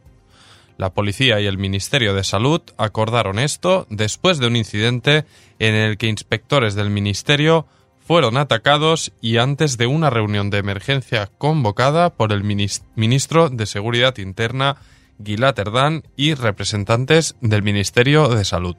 La 0.77 0.93
policía 0.93 1.41
y 1.41 1.47
el 1.47 1.57
Ministerio 1.57 2.13
de 2.13 2.23
Salud 2.23 2.61
acordaron 2.77 3.39
esto 3.39 3.87
después 3.89 4.37
de 4.37 4.47
un 4.47 4.55
incidente 4.55 5.25
en 5.57 5.73
el 5.73 5.97
que 5.97 6.07
inspectores 6.07 6.75
del 6.75 6.91
Ministerio 6.91 7.65
fueron 8.05 8.37
atacados 8.37 9.11
y 9.19 9.37
antes 9.37 9.77
de 9.77 9.87
una 9.87 10.09
reunión 10.09 10.49
de 10.49 10.59
emergencia 10.59 11.29
convocada 11.37 12.11
por 12.11 12.31
el 12.31 12.43
ministro 12.43 13.49
de 13.49 13.65
Seguridad 13.65 14.17
Interna 14.19 14.77
Gilad 15.23 15.59
Erdan 15.59 16.03
y 16.15 16.35
representantes 16.35 17.35
del 17.41 17.63
Ministerio 17.63 18.29
de 18.29 18.45
Salud. 18.45 18.75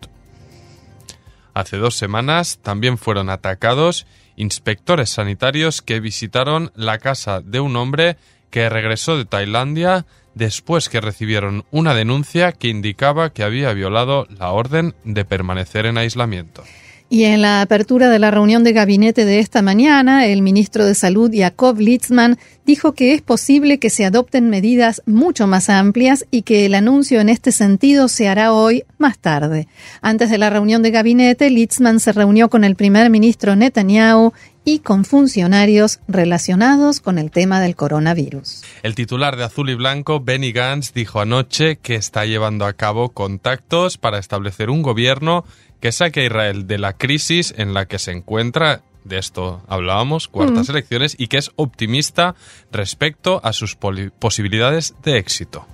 Hace 1.53 1.79
dos 1.79 1.97
semanas 1.97 2.61
también 2.63 2.97
fueron 2.97 3.29
atacados 3.29 4.07
inspectores 4.37 5.11
sanitarios 5.11 5.83
que 5.83 5.99
visitaron 5.99 6.71
la 6.77 6.99
casa 6.99 7.41
de 7.41 7.59
un 7.59 7.75
hombre 7.77 8.17
que 8.51 8.69
regresó 8.69 9.17
de 9.19 9.25
Tailandia 9.25 10.07
después 10.39 10.89
que 10.89 11.01
recibieron 11.01 11.65
una 11.71 11.95
denuncia 11.95 12.53
que 12.53 12.69
indicaba 12.69 13.31
que 13.31 13.43
había 13.43 13.73
violado 13.73 14.27
la 14.31 14.51
orden 14.53 14.95
de 15.05 15.25
permanecer 15.25 15.85
en 15.85 15.99
aislamiento. 15.99 16.63
Y 17.11 17.25
en 17.25 17.41
la 17.41 17.63
apertura 17.63 18.11
de 18.11 18.19
la 18.19 18.31
reunión 18.31 18.65
de 18.65 18.75
gabinete 18.75 19.25
de 19.25 19.39
esta 19.39 19.63
mañana, 19.63 20.27
el 20.27 20.43
ministro 20.43 20.85
de 20.85 20.95
Salud, 20.95 21.31
Jacob 21.35 21.79
Litzman, 21.79 22.39
dijo 22.67 22.93
que 22.93 23.15
es 23.15 23.23
posible 23.23 23.79
que 23.79 23.89
se 23.89 24.05
adopten 24.05 24.51
medidas 24.51 25.01
mucho 25.07 25.47
más 25.47 25.71
amplias 25.71 26.27
y 26.31 26.43
que 26.43 26.67
el 26.67 26.75
anuncio 26.75 27.23
en 27.23 27.31
este 27.31 27.51
sentido 27.51 28.09
se 28.09 28.29
hará 28.29 28.53
hoy 28.53 28.85
más 28.99 29.19
tarde. 29.19 29.69
Antes 30.03 30.29
de 30.29 30.37
la 30.37 30.51
reunión 30.51 30.83
de 30.83 30.91
gabinete, 30.91 31.49
Litzman 31.49 31.99
se 31.99 32.13
reunió 32.13 32.51
con 32.51 32.63
el 32.63 32.77
primer 32.77 33.09
ministro 33.09 33.57
Netanyahu 33.57 34.35
y 34.67 34.81
con 34.81 35.07
funcionarios 35.07 36.01
relacionados 36.09 37.01
con 37.01 37.17
el 37.17 37.31
tema 37.31 37.59
del 37.63 37.75
coronavirus. 37.75 38.65
El 38.83 38.95
titular 38.95 39.39
de 39.39 39.45
Azul 39.45 39.71
y 39.71 39.75
Blanco, 39.75 40.21
Benny 40.21 40.53
Gantz, 40.53 40.93
dijo 40.93 41.23
anoche 41.23 41.77
que 41.77 41.95
está 41.95 42.27
llevando 42.27 42.67
a 42.67 42.75
cabo 42.75 43.09
contactos 43.09 43.97
para 43.97 44.19
establecer 44.19 44.69
un 44.69 44.83
gobierno 44.83 45.47
que 45.81 45.93
saque 45.93 46.21
a 46.21 46.25
Israel 46.25 46.67
de 46.67 46.79
la 46.79 46.93
crisis 46.95 47.55
en 47.57 47.75
la 47.75 47.87
que 47.87 47.99
se 47.99 48.13
encuentra 48.13 48.83
de 49.05 49.19
esto 49.19 49.63
hablábamos, 49.69 50.29
cuartas 50.29 50.69
mm. 50.69 50.71
elecciones, 50.71 51.17
y 51.19 51.29
que 51.29 51.39
es 51.39 51.51
optimista 51.57 52.35
respecto 52.71 53.41
a 53.43 53.53
sus 53.53 53.77
posibilidades 53.77 54.95
de 55.03 55.19
éxito. 55.19 55.67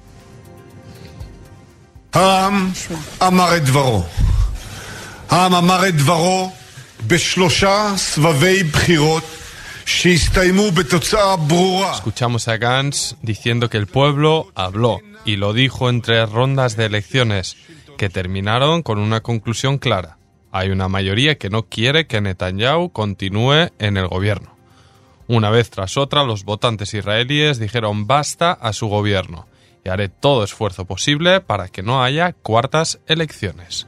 Escuchamos 11.92 12.48
a 12.48 12.56
Gantz 12.56 13.16
diciendo 13.20 13.68
que 13.68 13.76
el 13.76 13.86
pueblo 13.86 14.52
habló 14.54 15.00
y 15.24 15.36
lo 15.36 15.52
dijo 15.52 15.90
en 15.90 16.00
tres 16.02 16.30
rondas 16.30 16.76
de 16.76 16.86
elecciones 16.86 17.56
que 17.96 18.08
terminaron 18.08 18.82
con 18.82 18.98
una 18.98 19.20
conclusión 19.20 19.78
clara. 19.78 20.18
Hay 20.52 20.70
una 20.70 20.88
mayoría 20.88 21.36
que 21.36 21.50
no 21.50 21.64
quiere 21.64 22.06
que 22.06 22.20
Netanyahu 22.20 22.90
continúe 22.90 23.70
en 23.78 23.96
el 23.96 24.08
gobierno. 24.08 24.54
Una 25.26 25.50
vez 25.50 25.70
tras 25.70 25.96
otra, 25.96 26.24
los 26.24 26.44
votantes 26.44 26.94
israelíes 26.94 27.58
dijeron 27.58 28.06
basta 28.06 28.52
a 28.52 28.72
su 28.72 28.88
gobierno 28.88 29.46
y 29.84 29.88
haré 29.88 30.08
todo 30.08 30.44
esfuerzo 30.44 30.84
posible 30.84 31.40
para 31.40 31.68
que 31.68 31.82
no 31.82 32.02
haya 32.02 32.32
cuartas 32.32 33.00
elecciones. 33.06 33.86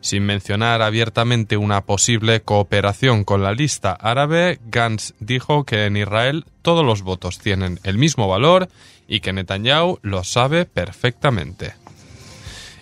Sin 0.00 0.24
mencionar 0.24 0.80
abiertamente 0.80 1.56
una 1.56 1.84
posible 1.84 2.40
cooperación 2.40 3.24
con 3.24 3.42
la 3.42 3.52
lista 3.52 3.92
árabe, 3.92 4.58
Gantz 4.66 5.12
dijo 5.20 5.64
que 5.64 5.84
en 5.84 5.96
Israel 5.96 6.46
todos 6.62 6.84
los 6.84 7.02
votos 7.02 7.38
tienen 7.38 7.78
el 7.84 7.98
mismo 7.98 8.26
valor 8.26 8.68
y 9.06 9.20
que 9.20 9.32
Netanyahu 9.32 9.98
lo 10.02 10.24
sabe 10.24 10.64
perfectamente. 10.64 11.74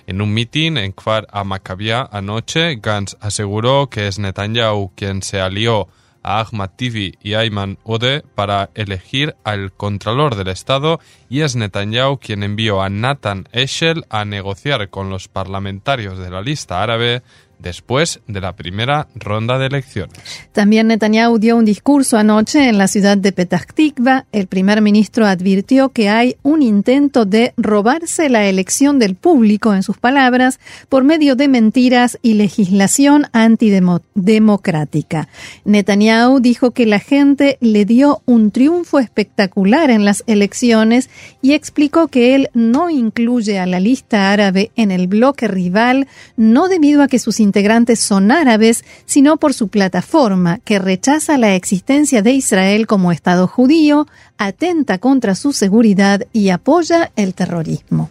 En 0.08 0.22
un 0.22 0.32
mitin 0.32 0.78
en 0.78 0.92
Kfar 0.92 1.26
Amakabia 1.30 2.08
anoche, 2.10 2.76
Gantz 2.76 3.14
aseguró 3.20 3.90
que 3.90 4.08
es 4.08 4.18
Netanyahu 4.18 4.90
quien 4.94 5.20
se 5.20 5.38
alió 5.38 5.86
a 6.22 6.40
Ahmad 6.40 6.70
Tivi 6.76 7.18
y 7.22 7.34
Ayman 7.34 7.76
Ode 7.84 8.22
para 8.34 8.70
elegir 8.74 9.36
al 9.44 9.70
Contralor 9.70 10.34
del 10.34 10.48
Estado 10.48 10.98
y 11.28 11.42
es 11.42 11.56
Netanyahu 11.56 12.16
quien 12.16 12.42
envió 12.42 12.80
a 12.80 12.88
Nathan 12.88 13.50
Eshel 13.52 14.06
a 14.08 14.24
negociar 14.24 14.88
con 14.88 15.10
los 15.10 15.28
parlamentarios 15.28 16.18
de 16.18 16.30
la 16.30 16.40
lista 16.40 16.82
árabe 16.82 17.22
después 17.58 18.20
de 18.26 18.40
la 18.40 18.54
primera 18.54 19.08
ronda 19.14 19.58
de 19.58 19.66
elecciones. 19.66 20.16
También 20.52 20.88
Netanyahu 20.88 21.38
dio 21.38 21.56
un 21.56 21.64
discurso 21.64 22.16
anoche 22.16 22.68
en 22.68 22.78
la 22.78 22.88
ciudad 22.88 23.18
de 23.18 23.32
Petah 23.32 23.64
Tikva. 23.74 24.26
El 24.32 24.46
primer 24.46 24.80
ministro 24.80 25.26
advirtió 25.26 25.90
que 25.90 26.08
hay 26.08 26.36
un 26.42 26.62
intento 26.62 27.24
de 27.24 27.52
robarse 27.56 28.28
la 28.28 28.46
elección 28.46 28.98
del 28.98 29.14
público, 29.14 29.74
en 29.74 29.82
sus 29.82 29.98
palabras, 29.98 30.60
por 30.88 31.04
medio 31.04 31.36
de 31.36 31.48
mentiras 31.48 32.18
y 32.22 32.34
legislación 32.34 33.26
antidemocrática. 33.32 35.28
Netanyahu 35.64 36.40
dijo 36.40 36.70
que 36.72 36.86
la 36.86 37.00
gente 37.00 37.58
le 37.60 37.84
dio 37.84 38.22
un 38.26 38.50
triunfo 38.50 38.98
espectacular 38.98 39.90
en 39.90 40.04
las 40.04 40.24
elecciones 40.26 41.10
y 41.42 41.52
explicó 41.52 42.08
que 42.08 42.34
él 42.34 42.50
no 42.54 42.90
incluye 42.90 43.58
a 43.58 43.66
la 43.66 43.80
lista 43.80 44.32
árabe 44.32 44.70
en 44.76 44.90
el 44.90 45.06
bloque 45.06 45.48
rival, 45.48 46.06
no 46.36 46.68
debido 46.68 47.02
a 47.02 47.08
que 47.08 47.18
sus 47.18 47.40
integrantes 47.48 47.98
son 47.98 48.30
árabes, 48.30 48.84
sino 49.06 49.36
por 49.36 49.52
su 49.52 49.68
plataforma, 49.68 50.60
que 50.64 50.78
rechaza 50.78 51.38
la 51.38 51.54
existencia 51.54 52.22
de 52.22 52.32
Israel 52.32 52.86
como 52.86 53.12
Estado 53.12 53.46
judío, 53.46 54.06
atenta 54.36 54.98
contra 54.98 55.34
su 55.34 55.52
seguridad 55.52 56.26
y 56.32 56.50
apoya 56.50 57.10
el 57.16 57.34
terrorismo. 57.34 58.10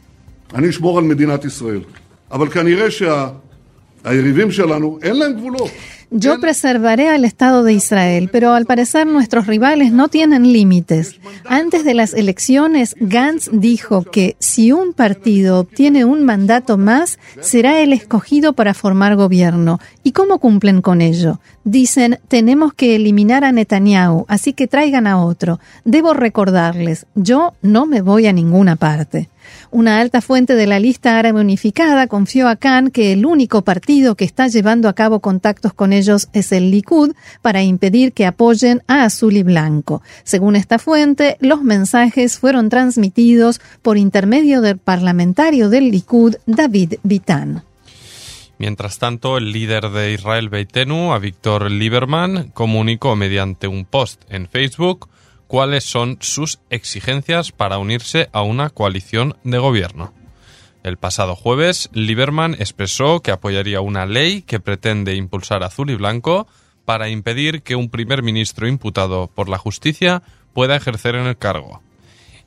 Yo 6.10 6.40
preservaré 6.40 7.10
al 7.10 7.26
Estado 7.26 7.64
de 7.64 7.74
Israel, 7.74 8.30
pero 8.32 8.54
al 8.54 8.66
parecer 8.66 9.06
nuestros 9.06 9.46
rivales 9.46 9.92
no 9.92 10.08
tienen 10.08 10.54
límites. 10.54 11.20
Antes 11.46 11.84
de 11.84 11.94
las 11.94 12.14
elecciones, 12.14 12.96
Gantz 13.00 13.50
dijo 13.52 14.04
que 14.04 14.38
si 14.40 14.72
un 14.72 14.94
partido 14.94 15.60
obtiene 15.60 16.06
un 16.06 16.24
mandato 16.24 16.78
más, 16.78 17.20
será 17.42 17.82
el 17.82 17.92
escogido 17.92 18.54
para 18.54 18.74
formar 18.74 19.18
gobierno. 19.18 19.80
¿Y 20.02 20.14
cómo 20.14 20.40
cumplen 20.40 20.82
con 20.82 21.02
ello? 21.02 21.42
Dicen, 21.66 22.20
tenemos 22.30 22.74
que 22.74 22.96
eliminar 22.96 23.44
a 23.44 23.52
Netanyahu, 23.52 24.26
así 24.30 24.54
que 24.54 24.68
traigan 24.68 25.08
a 25.08 25.22
otro. 25.22 25.60
Debo 25.84 26.14
recordarles, 26.14 27.06
yo 27.16 27.54
no 27.62 27.86
me 27.86 28.02
voy 28.02 28.28
a 28.28 28.34
ninguna 28.34 28.78
parte. 28.78 29.30
Una 29.72 30.00
alta 30.00 30.22
fuente 30.22 30.56
de 30.56 30.68
la 30.68 30.80
lista 30.80 31.20
árabe 31.20 31.42
unificada 31.42 32.08
confió 32.08 32.48
a 32.48 32.56
Khan 32.56 32.90
que 32.90 33.14
el 33.14 33.26
único 33.26 33.64
partido 33.64 34.16
que 34.16 34.26
está 34.26 34.48
llevando 34.48 34.90
a 34.90 34.94
cabo 34.94 35.20
contactos 35.20 35.74
con 35.74 35.94
ellos 35.94 36.30
es 36.34 36.52
el 36.52 36.72
Likud 36.72 37.14
para 37.42 37.62
impedir 37.64 38.14
que 38.14 38.26
apoyen 38.26 38.82
a 38.88 39.04
Azul 39.04 39.38
y 39.38 39.44
Blanco. 39.44 40.02
Según 40.24 40.56
esta 40.56 40.80
fuente, 40.80 41.38
los 41.40 41.62
mensajes 41.62 42.40
fueron 42.40 42.70
transmitidos 42.70 43.62
por 43.82 43.98
intermedio 43.98 44.62
del 44.62 44.78
parlamentario 44.78 45.70
del 45.70 45.92
Likud, 45.92 46.36
David 46.46 46.96
Bitan. 47.04 47.64
Mientras 48.60 48.98
tanto, 48.98 49.38
el 49.38 49.52
líder 49.52 49.90
de 49.90 50.14
Israel 50.14 50.50
Beitenu, 50.50 51.14
a 51.14 51.20
Víctor 51.20 51.70
Lieberman, 51.70 52.50
comunicó 52.54 53.16
mediante 53.16 53.68
un 53.68 53.86
post 53.86 54.24
en 54.30 54.48
Facebook 54.48 55.10
cuáles 55.48 55.84
son 55.84 56.18
sus 56.22 56.60
exigencias 56.70 57.52
para 57.52 57.78
unirse 57.78 58.30
a 58.34 58.42
una 58.42 58.70
coalición 58.70 59.38
de 59.44 59.58
gobierno. 59.58 60.14
El 60.84 60.98
pasado 60.98 61.36
jueves, 61.36 61.90
Lieberman 61.94 62.54
expresó 62.54 63.22
que 63.22 63.32
apoyaría 63.32 63.82
una 63.82 64.06
ley 64.06 64.42
que 64.42 64.60
pretende 64.60 65.16
impulsar 65.16 65.64
azul 65.64 65.90
y 65.90 65.96
blanco 65.96 66.48
para 66.86 67.10
impedir 67.10 67.64
que 67.64 67.76
un 67.76 67.90
primer 67.90 68.24
ministro 68.24 68.68
imputado 68.68 69.28
por 69.28 69.50
la 69.50 69.58
justicia 69.58 70.24
pueda 70.54 70.76
ejercer 70.76 71.16
en 71.16 71.28
el 71.28 71.38
cargo. 71.38 71.82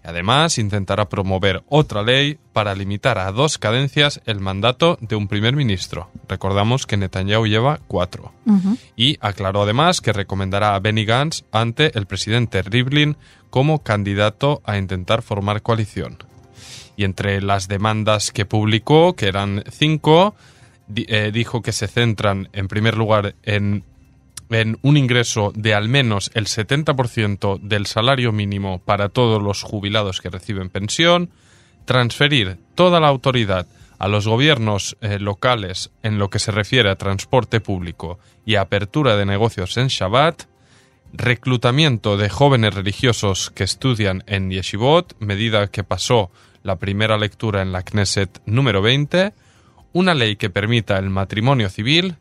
Además, 0.02 0.58
intentará 0.58 1.08
promover 1.08 1.62
otra 1.68 2.02
ley 2.02 2.38
para 2.52 2.74
limitar 2.74 3.18
a 3.18 3.30
dos 3.32 3.58
cadencias 3.58 4.20
el 4.24 4.40
mandato 4.40 4.98
de 5.00 5.14
un 5.14 5.28
primer 5.28 5.54
ministro. 5.54 6.10
Recordamos 6.28 6.86
que 6.86 6.96
Netanyahu 6.96 7.46
lleva 7.46 7.80
cuatro. 7.86 8.32
Y 8.96 9.18
aclaró 9.20 9.62
además 9.62 10.00
que 10.00 10.12
recomendará 10.12 10.74
a 10.74 10.80
Benny 10.80 11.04
Gantz 11.04 11.44
ante 11.52 11.96
el 11.96 12.06
presidente 12.06 12.62
Rivlin 12.62 13.16
como 13.50 13.82
candidato 13.82 14.62
a 14.64 14.78
intentar 14.78 15.22
formar 15.22 15.62
coalición. 15.62 16.18
Y 16.96 17.04
entre 17.04 17.40
las 17.42 17.68
demandas 17.68 18.30
que 18.30 18.46
publicó, 18.46 19.14
que 19.14 19.26
eran 19.26 19.64
cinco, 19.70 20.34
eh, 20.94 21.30
dijo 21.32 21.62
que 21.62 21.72
se 21.72 21.86
centran 21.86 22.48
en 22.52 22.68
primer 22.68 22.96
lugar 22.96 23.34
en 23.42 23.84
en 24.50 24.78
un 24.82 24.96
ingreso 24.96 25.52
de 25.54 25.74
al 25.74 25.88
menos 25.88 26.30
el 26.34 26.46
70% 26.46 27.60
del 27.60 27.86
salario 27.86 28.32
mínimo 28.32 28.80
para 28.80 29.08
todos 29.08 29.42
los 29.42 29.62
jubilados 29.62 30.20
que 30.20 30.30
reciben 30.30 30.70
pensión, 30.70 31.30
transferir 31.84 32.58
toda 32.74 33.00
la 33.00 33.08
autoridad 33.08 33.66
a 33.98 34.08
los 34.08 34.26
gobiernos 34.26 34.96
eh, 35.00 35.18
locales 35.18 35.90
en 36.02 36.18
lo 36.18 36.30
que 36.30 36.38
se 36.38 36.52
refiere 36.52 36.90
a 36.90 36.96
transporte 36.96 37.60
público 37.60 38.18
y 38.46 38.56
apertura 38.56 39.16
de 39.16 39.26
negocios 39.26 39.76
en 39.76 39.88
Shabbat, 39.88 40.44
reclutamiento 41.12 42.16
de 42.16 42.28
jóvenes 42.28 42.74
religiosos 42.74 43.50
que 43.50 43.64
estudian 43.64 44.24
en 44.26 44.50
Yeshivot, 44.50 45.16
medida 45.20 45.68
que 45.68 45.84
pasó 45.84 46.30
la 46.62 46.76
primera 46.76 47.18
lectura 47.18 47.62
en 47.62 47.72
la 47.72 47.82
Knesset 47.82 48.40
número 48.46 48.80
20, 48.82 49.32
una 49.92 50.14
ley 50.14 50.36
que 50.36 50.50
permita 50.50 50.98
el 50.98 51.10
matrimonio 51.10 51.68
civil 51.68 52.16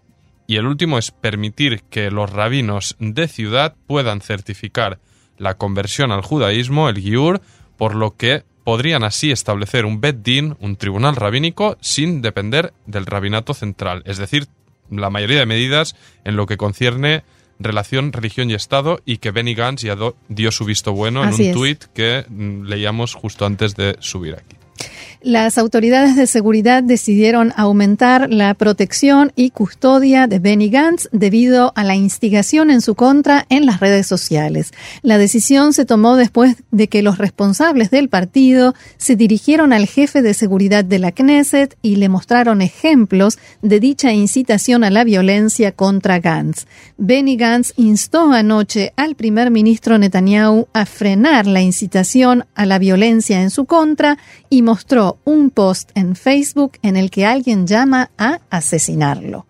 y 0.49 0.55
el 0.55 0.65
último 0.65 0.97
es 0.97 1.11
permitir 1.11 1.83
que 1.91 2.09
los 2.09 2.27
rabinos 2.27 2.95
de 2.97 3.27
ciudad 3.27 3.75
puedan 3.85 4.19
certificar 4.19 4.97
la 5.37 5.57
conversión 5.59 6.11
al 6.11 6.23
judaísmo, 6.23 6.89
el 6.89 6.99
Giur, 6.99 7.39
por 7.77 7.93
lo 7.93 8.17
que 8.17 8.41
podrían 8.63 9.03
así 9.03 9.29
establecer 9.29 9.85
un 9.85 10.01
Bet 10.01 10.23
Din, 10.23 10.57
un 10.59 10.75
tribunal 10.75 11.15
rabínico, 11.15 11.77
sin 11.81 12.23
depender 12.23 12.73
del 12.87 13.05
rabinato 13.05 13.53
central. 13.53 14.01
Es 14.07 14.17
decir, 14.17 14.47
la 14.89 15.11
mayoría 15.11 15.37
de 15.37 15.45
medidas 15.45 15.95
en 16.25 16.35
lo 16.35 16.47
que 16.47 16.57
concierne 16.57 17.23
relación 17.59 18.11
religión 18.11 18.49
y 18.49 18.55
Estado 18.55 19.01
y 19.05 19.17
que 19.17 19.29
Benny 19.29 19.53
Gantz 19.53 19.83
ya 19.83 19.95
dio 20.29 20.51
su 20.51 20.65
visto 20.65 20.93
bueno 20.93 21.23
en 21.25 21.29
un 21.29 21.53
tuit 21.53 21.83
que 21.93 22.25
mm, 22.27 22.63
leíamos 22.63 23.13
justo 23.13 23.45
antes 23.45 23.75
de 23.75 23.97
subir 23.99 24.33
aquí. 24.33 24.58
Las 25.21 25.57
autoridades 25.57 26.15
de 26.15 26.27
seguridad 26.27 26.81
decidieron 26.81 27.51
aumentar 27.57 28.31
la 28.31 28.53
protección 28.53 29.33
y 29.35 29.49
custodia 29.49 30.27
de 30.27 30.39
Benny 30.39 30.69
Gantz 30.69 31.09
debido 31.11 31.73
a 31.75 31.83
la 31.83 31.97
instigación 31.97 32.71
en 32.71 32.79
su 32.79 32.95
contra 32.95 33.45
en 33.49 33.65
las 33.65 33.81
redes 33.81 34.07
sociales. 34.07 34.71
La 35.01 35.17
decisión 35.17 35.73
se 35.73 35.83
tomó 35.83 36.15
después 36.15 36.63
de 36.71 36.87
que 36.87 37.03
los 37.03 37.17
responsables 37.17 37.91
del 37.91 38.07
partido 38.07 38.75
se 38.95 39.17
dirigieron 39.17 39.73
al 39.73 39.87
jefe 39.87 40.21
de 40.21 40.33
seguridad 40.33 40.85
de 40.85 40.99
la 40.99 41.11
Knesset 41.11 41.77
y 41.81 41.97
le 41.97 42.07
mostraron 42.07 42.61
ejemplos 42.61 43.39
de 43.61 43.81
dicha 43.81 44.13
incitación 44.13 44.85
a 44.85 44.89
la 44.89 45.03
violencia 45.03 45.73
contra 45.73 46.19
Gantz. 46.19 46.65
Benny 46.97 47.35
Gantz 47.35 47.73
instó 47.75 48.31
anoche 48.31 48.93
al 48.95 49.15
primer 49.15 49.51
ministro 49.51 49.97
Netanyahu 49.97 50.69
a 50.71 50.85
frenar 50.85 51.45
la 51.45 51.59
incitación 51.59 52.45
a 52.55 52.65
la 52.65 52.79
violencia 52.79 53.41
en 53.41 53.49
su 53.49 53.65
contra 53.65 54.17
y 54.49 54.61
mostró 54.61 55.08
un 55.25 55.49
post 55.49 55.91
en 55.95 56.15
Facebook 56.15 56.73
en 56.81 56.95
el 56.95 57.09
que 57.09 57.25
alguien 57.25 57.67
llama 57.67 58.11
a 58.17 58.39
asesinarlo. 58.49 59.48